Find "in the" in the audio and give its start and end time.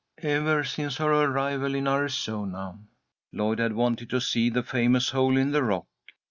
5.37-5.61